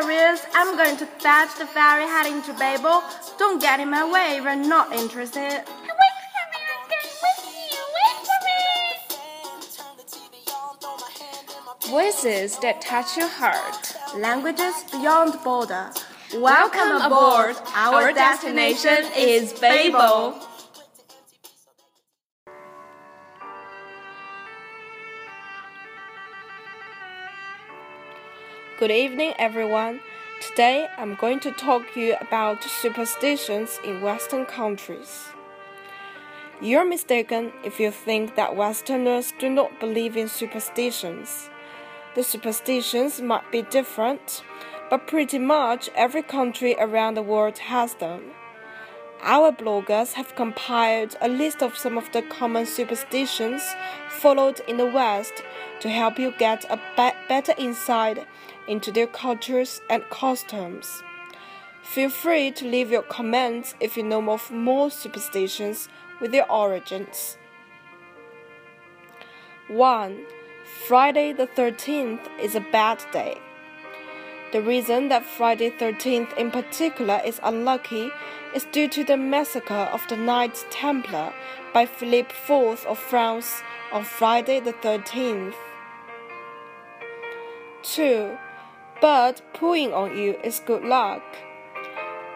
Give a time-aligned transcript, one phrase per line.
[0.00, 0.44] Serious.
[0.54, 3.02] I'm going to fetch the ferry heading to Babel.
[3.38, 5.38] Don't get in my way if you're not interested.
[5.38, 5.64] Wait
[6.34, 7.82] for me, I'm going with you.
[7.98, 8.40] Wait for
[11.86, 11.90] me.
[11.90, 13.94] Voices that touch your heart.
[14.16, 15.90] Languages beyond border.
[16.34, 17.56] Welcome aboard.
[17.74, 20.40] Our destination is Babel.
[28.84, 30.00] Good evening, everyone.
[30.42, 35.28] Today I'm going to talk to you about superstitions in Western countries.
[36.60, 41.48] You're mistaken if you think that Westerners do not believe in superstitions.
[42.14, 44.44] The superstitions might be different,
[44.90, 48.32] but pretty much every country around the world has them.
[49.26, 53.62] Our bloggers have compiled a list of some of the common superstitions
[54.10, 55.32] followed in the West
[55.80, 58.26] to help you get a be better insight
[58.68, 61.02] into their cultures and customs.
[61.82, 65.88] Feel free to leave your comments if you know of more superstitions
[66.20, 67.38] with their origins.
[69.68, 70.26] 1.
[70.86, 73.38] Friday the 13th is a bad day.
[74.54, 78.12] The reason that Friday 13th in particular is unlucky
[78.54, 81.34] is due to the massacre of the Knights Templar
[81.72, 85.56] by Philip IV of France on Friday the 13th.
[87.82, 88.38] 2.
[89.00, 91.24] Bird pooing on you is good luck.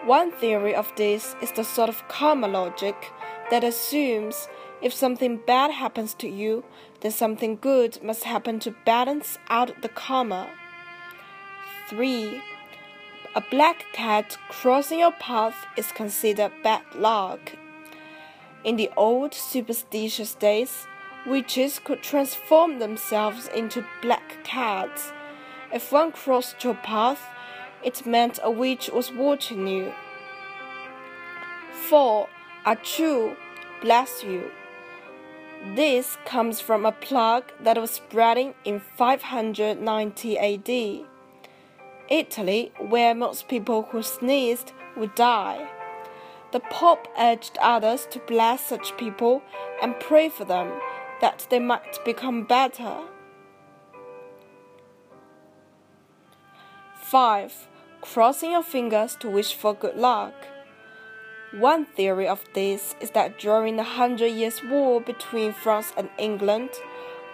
[0.04, 3.12] One theory of this is the sort of karma logic
[3.52, 4.48] that assumes
[4.82, 6.64] if something bad happens to you,
[6.98, 10.50] then something good must happen to balance out the karma.
[11.88, 12.42] 3.
[13.34, 17.52] A black cat crossing your path is considered bad luck.
[18.62, 20.86] In the old superstitious days,
[21.26, 25.12] witches could transform themselves into black cats.
[25.72, 27.22] If one crossed your path,
[27.82, 29.94] it meant a witch was watching you.
[31.88, 32.28] 4.
[32.66, 33.34] Achoo,
[33.80, 34.50] bless you.
[35.74, 41.08] This comes from a plague that was spreading in 590 AD.
[42.08, 45.68] Italy, where most people who sneezed would die.
[46.52, 49.42] The Pope urged others to bless such people
[49.82, 50.72] and pray for them
[51.20, 52.96] that they might become better.
[57.02, 57.68] 5.
[58.00, 60.34] Crossing your fingers to wish for good luck.
[61.52, 66.70] One theory of this is that during the Hundred Years' War between France and England,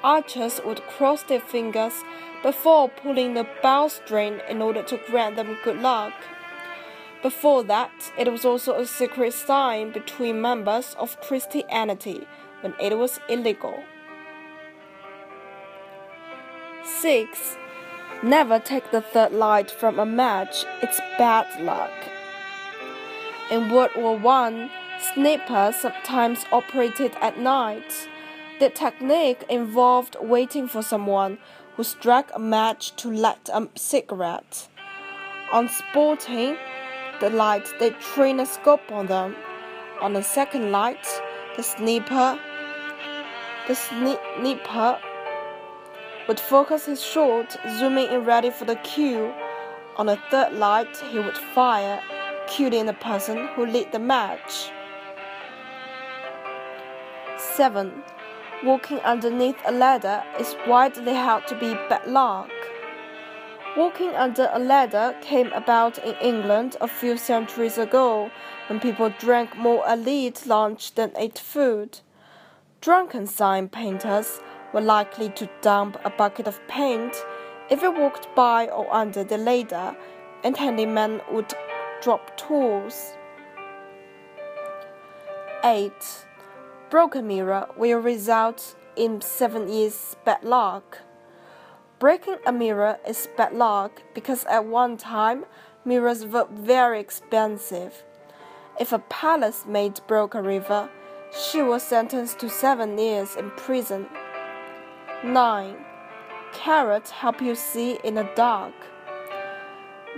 [0.05, 1.95] archers would cross their fingers
[2.43, 6.13] before pulling the bowstring in order to grant them good luck.
[7.23, 12.29] Before that, it was also a secret sign between members of Christianity
[12.61, 13.83] when it was illegal.
[16.85, 17.57] 6.
[18.23, 21.93] Never take the third light from a match, it's bad luck.
[23.51, 24.71] In World War I,
[25.15, 28.09] snipers sometimes operated at night.
[28.61, 31.39] The technique involved waiting for someone
[31.77, 34.69] who struck a match to light a cigarette.
[35.53, 36.57] On spotting
[37.21, 39.35] the light, they train a scope on them.
[40.01, 41.05] On the second light,
[41.57, 42.39] the sniper,
[43.67, 45.01] the sniper
[46.29, 49.35] would focus his shot, zooming in ready for the cue.
[49.97, 52.01] On the third light, he would fire,
[52.47, 54.71] killing the person who lit the match.
[57.37, 58.03] 7.
[58.65, 62.51] Walking underneath a ladder is widely held to be bad luck.
[63.77, 68.31] Walking under a ladder came about in England a few centuries ago
[68.69, 72.01] when people drank more elite lunch than ate food.
[72.81, 74.41] Drunken sign painters
[74.73, 77.15] were likely to dump a bucket of paint
[77.69, 79.95] if it walked by or under the ladder,
[80.43, 81.53] and handymen would
[82.01, 83.13] drop tools.
[85.63, 85.93] 8.
[86.91, 90.99] Broken mirror will result in 7 years bad luck.
[91.99, 95.47] Breaking a mirror is bad luck because at one time
[95.85, 98.05] mirrors were very expensive.
[98.79, 100.91] If a palace maid broke a river,
[101.33, 104.07] she was sentenced to seven years in prison.
[105.25, 105.77] 9.
[106.53, 108.75] Carrots help you see in the dark.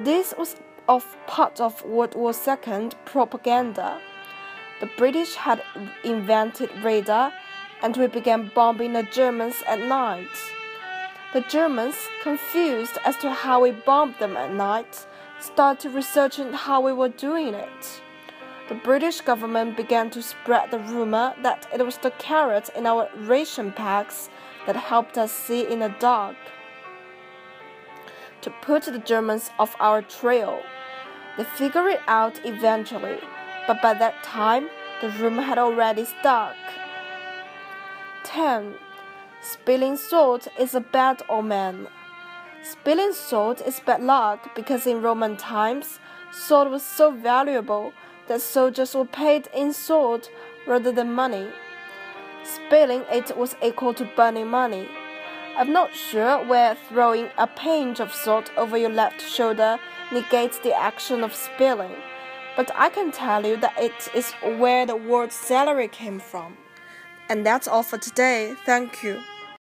[0.01, 0.57] This was
[0.89, 4.01] of part of World War II propaganda.
[4.81, 5.63] The British had
[6.05, 7.33] invented radar
[7.83, 10.29] and we began bombing the Germans at night.
[11.33, 15.07] The Germans, confused as to how we bombed them at night,
[15.41, 18.01] started researching how we were doing it.
[18.69, 23.09] The British government began to spread the rumor that it was the carrots in our
[23.17, 24.29] ration packs
[24.67, 26.37] that helped us see in the dark.
[28.43, 30.63] To put the Germans off our trail,
[31.37, 33.19] they figured it out eventually,
[33.67, 34.69] but by that time,
[35.01, 36.57] the room had already stuck.
[38.25, 38.75] 10.
[39.41, 41.89] Spilling salt is a bad omen.
[42.63, 46.01] Spilling salt is bad luck because in Roman times,
[46.33, 47.93] salt was so valuable
[48.27, 50.31] that soldiers were paid in salt
[50.67, 51.49] rather than money.
[52.43, 54.89] Spilling it was equal to burning money.
[55.57, 59.79] I'm not sure where throwing a pinch of salt over your left shoulder
[60.13, 61.95] negates the action of spilling,
[62.57, 66.57] but I can tell you that it is where the word celery came from.
[67.29, 68.55] And that's all for today.
[68.65, 69.21] Thank you.